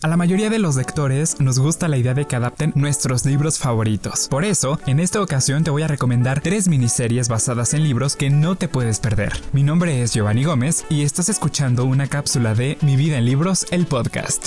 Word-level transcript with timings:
A 0.00 0.06
la 0.06 0.16
mayoría 0.16 0.48
de 0.48 0.60
los 0.60 0.76
lectores 0.76 1.40
nos 1.40 1.58
gusta 1.58 1.88
la 1.88 1.96
idea 1.96 2.14
de 2.14 2.24
que 2.24 2.36
adapten 2.36 2.72
nuestros 2.76 3.24
libros 3.24 3.58
favoritos. 3.58 4.28
Por 4.28 4.44
eso, 4.44 4.78
en 4.86 5.00
esta 5.00 5.20
ocasión 5.20 5.64
te 5.64 5.72
voy 5.72 5.82
a 5.82 5.88
recomendar 5.88 6.40
tres 6.40 6.68
miniseries 6.68 7.28
basadas 7.28 7.74
en 7.74 7.82
libros 7.82 8.14
que 8.14 8.30
no 8.30 8.54
te 8.54 8.68
puedes 8.68 9.00
perder. 9.00 9.32
Mi 9.52 9.64
nombre 9.64 10.00
es 10.00 10.14
Giovanni 10.14 10.44
Gómez 10.44 10.84
y 10.88 11.02
estás 11.02 11.28
escuchando 11.28 11.84
una 11.84 12.06
cápsula 12.06 12.54
de 12.54 12.78
Mi 12.80 12.94
vida 12.94 13.18
en 13.18 13.24
libros, 13.24 13.66
el 13.72 13.86
podcast. 13.86 14.46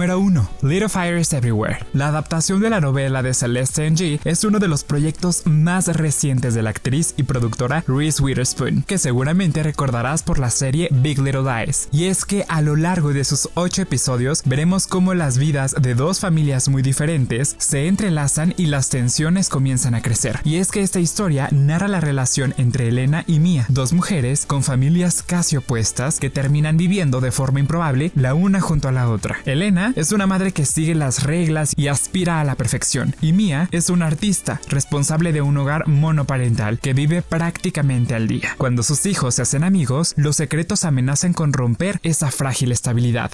Número 0.00 0.18
1. 0.18 0.48
Little 0.62 0.88
Fires 0.88 1.30
Everywhere. 1.34 1.80
La 1.92 2.08
adaptación 2.08 2.58
de 2.60 2.70
la 2.70 2.80
novela 2.80 3.22
de 3.22 3.34
Celeste 3.34 3.90
Ng 3.90 4.18
es 4.24 4.44
uno 4.44 4.58
de 4.58 4.66
los 4.66 4.82
proyectos 4.82 5.42
más 5.44 5.88
recientes 5.88 6.54
de 6.54 6.62
la 6.62 6.70
actriz 6.70 7.12
y 7.18 7.24
productora 7.24 7.84
Reese 7.86 8.22
Witherspoon, 8.22 8.84
que 8.84 8.96
seguramente 8.96 9.62
recordarás 9.62 10.22
por 10.22 10.38
la 10.38 10.48
serie 10.48 10.88
Big 10.90 11.18
Little 11.18 11.42
Lies. 11.42 11.90
Y 11.92 12.04
es 12.04 12.24
que 12.24 12.46
a 12.48 12.62
lo 12.62 12.76
largo 12.76 13.12
de 13.12 13.24
sus 13.24 13.50
8 13.52 13.82
episodios 13.82 14.42
veremos 14.46 14.86
cómo 14.86 15.12
las 15.12 15.36
vidas 15.36 15.76
de 15.78 15.94
dos 15.94 16.18
familias 16.18 16.70
muy 16.70 16.80
diferentes 16.80 17.54
se 17.58 17.86
entrelazan 17.86 18.54
y 18.56 18.68
las 18.68 18.88
tensiones 18.88 19.50
comienzan 19.50 19.94
a 19.94 20.00
crecer. 20.00 20.40
Y 20.44 20.56
es 20.56 20.70
que 20.70 20.80
esta 20.80 21.00
historia 21.00 21.50
narra 21.52 21.88
la 21.88 22.00
relación 22.00 22.54
entre 22.56 22.88
Elena 22.88 23.24
y 23.26 23.38
Mia, 23.38 23.66
dos 23.68 23.92
mujeres 23.92 24.46
con 24.46 24.62
familias 24.62 25.22
casi 25.22 25.58
opuestas 25.58 26.20
que 26.20 26.30
terminan 26.30 26.78
viviendo 26.78 27.20
de 27.20 27.32
forma 27.32 27.60
improbable 27.60 28.12
la 28.14 28.32
una 28.32 28.62
junto 28.62 28.88
a 28.88 28.92
la 28.92 29.06
otra. 29.10 29.36
Elena 29.44 29.89
es 29.96 30.12
una 30.12 30.26
madre 30.26 30.52
que 30.52 30.64
sigue 30.64 30.94
las 30.94 31.24
reglas 31.24 31.72
y 31.76 31.88
aspira 31.88 32.40
a 32.40 32.44
la 32.44 32.54
perfección, 32.54 33.14
y 33.20 33.32
Mia 33.32 33.68
es 33.72 33.90
una 33.90 34.06
artista 34.06 34.60
responsable 34.68 35.32
de 35.32 35.42
un 35.42 35.56
hogar 35.56 35.86
monoparental 35.88 36.78
que 36.78 36.94
vive 36.94 37.22
prácticamente 37.22 38.14
al 38.14 38.28
día. 38.28 38.54
Cuando 38.58 38.82
sus 38.82 39.06
hijos 39.06 39.34
se 39.34 39.42
hacen 39.42 39.64
amigos, 39.64 40.14
los 40.16 40.36
secretos 40.36 40.84
amenazan 40.84 41.32
con 41.32 41.52
romper 41.52 42.00
esa 42.02 42.30
frágil 42.30 42.72
estabilidad. 42.72 43.32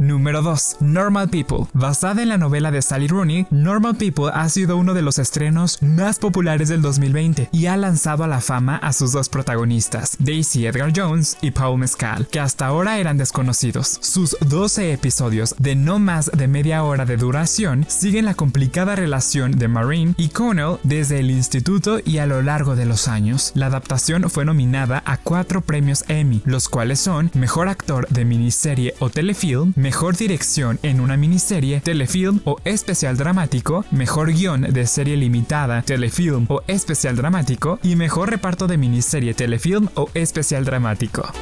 Número 0.00 0.42
2. 0.42 0.76
Normal 0.80 1.28
People. 1.28 1.66
Basada 1.72 2.22
en 2.22 2.28
la 2.28 2.38
novela 2.38 2.70
de 2.70 2.82
Sally 2.82 3.08
Rooney, 3.08 3.46
Normal 3.50 3.96
People 3.96 4.30
ha 4.32 4.48
sido 4.48 4.76
uno 4.76 4.94
de 4.94 5.02
los 5.02 5.18
estrenos 5.18 5.82
más 5.82 6.18
populares 6.18 6.68
del 6.68 6.82
2020 6.82 7.48
y 7.52 7.66
ha 7.66 7.76
lanzado 7.76 8.24
a 8.24 8.28
la 8.28 8.40
fama 8.40 8.76
a 8.76 8.92
sus 8.92 9.12
dos 9.12 9.28
protagonistas, 9.28 10.16
Daisy 10.18 10.66
Edgar 10.66 10.92
Jones 10.94 11.36
y 11.40 11.50
Paul 11.50 11.78
Mescal, 11.78 12.26
que 12.28 12.40
hasta 12.40 12.66
ahora 12.66 12.98
eran 12.98 13.18
desconocidos. 13.18 13.98
Sus 14.00 14.36
12 14.40 14.92
episodios 14.92 15.54
de 15.58 15.74
no 15.74 15.98
más 15.98 16.30
de 16.32 16.48
media 16.48 16.84
hora 16.84 17.04
de 17.04 17.16
duración 17.16 17.84
siguen 17.88 18.24
la 18.24 18.34
complicada 18.34 18.94
relación 18.94 19.52
de 19.52 19.68
Marine 19.68 20.14
y 20.16 20.28
Connell 20.28 20.78
desde 20.84 21.18
el 21.18 21.30
instituto 21.30 21.98
y 22.04 22.18
a 22.18 22.26
lo 22.26 22.42
largo 22.42 22.76
de 22.76 22.86
los 22.86 23.08
años. 23.08 23.52
La 23.54 23.66
adaptación 23.66 24.30
fue 24.30 24.44
nominada 24.44 25.02
a 25.04 25.16
cuatro 25.16 25.60
premios 25.60 26.04
Emmy, 26.08 26.42
los 26.44 26.68
cuales 26.68 27.00
son 27.00 27.30
Mejor 27.34 27.68
Actor 27.68 28.06
de 28.08 28.24
Miniserie 28.24 28.94
o 29.00 29.10
Telefilm, 29.10 29.72
Mejor 29.88 30.18
Dirección 30.18 30.78
en 30.82 31.00
una 31.00 31.16
miniserie, 31.16 31.80
telefilm 31.80 32.40
o 32.44 32.58
especial 32.66 33.16
dramático, 33.16 33.86
Mejor 33.90 34.34
Guión 34.34 34.60
de 34.60 34.86
serie 34.86 35.16
limitada, 35.16 35.80
telefilm 35.80 36.44
o 36.50 36.60
especial 36.66 37.16
dramático 37.16 37.78
y 37.82 37.96
Mejor 37.96 38.28
Reparto 38.28 38.66
de 38.66 38.76
miniserie, 38.76 39.32
telefilm 39.32 39.88
o 39.94 40.10
especial 40.12 40.66
dramático. 40.66 41.32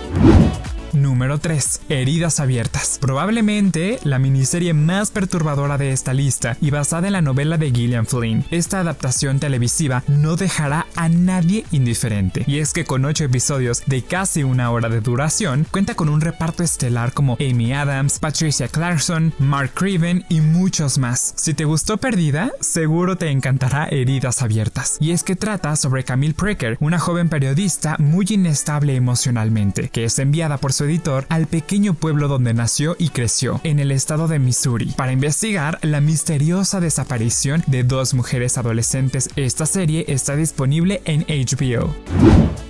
Número 0.92 1.38
3. 1.38 1.82
Heridas 1.88 2.40
abiertas. 2.40 2.98
Probablemente 3.00 3.98
la 4.04 4.18
miniserie 4.18 4.74
más 4.74 5.10
perturbadora 5.10 5.78
de 5.78 5.92
esta 5.92 6.12
lista 6.12 6.56
y 6.60 6.70
basada 6.70 7.06
en 7.06 7.14
la 7.14 7.22
novela 7.22 7.58
de 7.58 7.70
Gillian 7.70 8.06
Flynn. 8.06 8.44
Esta 8.50 8.80
adaptación 8.80 9.38
televisiva 9.38 10.02
no 10.08 10.36
dejará 10.36 10.86
a 10.96 11.08
nadie 11.08 11.64
indiferente. 11.70 12.44
Y 12.46 12.58
es 12.58 12.72
que 12.72 12.84
con 12.84 13.04
8 13.04 13.24
episodios 13.24 13.82
de 13.86 14.02
casi 14.02 14.42
una 14.42 14.70
hora 14.70 14.88
de 14.88 15.00
duración, 15.00 15.66
cuenta 15.70 15.94
con 15.94 16.08
un 16.08 16.20
reparto 16.20 16.62
estelar 16.62 17.12
como 17.12 17.36
Amy 17.40 17.72
Adams, 17.72 18.18
Patricia 18.18 18.68
Clarkson, 18.68 19.32
Mark 19.38 19.72
Craven 19.74 20.24
y 20.28 20.40
muchos 20.40 20.98
más. 20.98 21.34
Si 21.36 21.54
te 21.54 21.64
gustó 21.64 21.98
Perdida, 21.98 22.50
seguro 22.60 23.16
te 23.16 23.30
encantará 23.30 23.86
Heridas 23.86 24.42
abiertas. 24.42 24.96
Y 25.00 25.12
es 25.12 25.22
que 25.22 25.36
trata 25.36 25.76
sobre 25.76 26.04
Camille 26.04 26.34
Precker, 26.34 26.76
una 26.80 26.98
joven 26.98 27.28
periodista 27.28 27.96
muy 27.98 28.26
inestable 28.28 28.96
emocionalmente, 28.96 29.88
que 29.88 30.04
es 30.04 30.18
enviada 30.18 30.58
por 30.58 30.72
su 30.76 30.84
editor 30.84 31.26
al 31.30 31.46
pequeño 31.46 31.94
pueblo 31.94 32.28
donde 32.28 32.52
nació 32.52 32.96
y 32.98 33.08
creció, 33.08 33.60
en 33.64 33.78
el 33.78 33.90
estado 33.90 34.28
de 34.28 34.38
Missouri, 34.38 34.92
para 34.96 35.12
investigar 35.12 35.78
la 35.82 36.00
misteriosa 36.00 36.80
desaparición 36.80 37.64
de 37.66 37.82
dos 37.82 38.12
mujeres 38.12 38.58
adolescentes. 38.58 39.30
Esta 39.36 39.64
serie 39.64 40.04
está 40.08 40.36
disponible 40.36 41.00
en 41.06 41.22
HBO. 41.22 41.94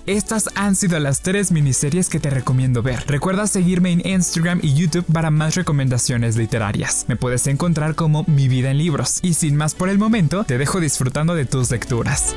Estas 0.07 0.49
han 0.55 0.77
sido 0.77 1.01
las 1.01 1.21
tres 1.21 1.51
miniseries 1.51 2.09
que 2.09 2.21
te 2.21 2.31
recomiendo 2.31 2.81
ver. 2.81 3.03
Recuerda 3.09 3.49
seguirme 3.49 3.91
en 3.91 4.07
Instagram 4.07 4.61
y 4.63 4.75
YouTube 4.75 5.07
para 5.13 5.33
más 5.33 5.57
recomendaciones 5.57 6.37
literarias. 6.37 7.07
Me 7.09 7.17
puedes 7.17 7.49
encontrar 7.49 7.97
como 7.97 8.25
Mi 8.29 8.47
vida 8.47 8.71
en 8.71 8.79
libros. 8.79 9.19
Y 9.23 9.35
sin 9.35 9.57
más 9.57 9.75
por 9.75 9.89
el 9.89 9.99
momento, 9.99 10.45
te 10.45 10.59
dejo 10.59 10.79
disfrutando 10.79 11.35
de 11.35 11.45
tus 11.45 11.73
lecturas. 11.73 12.37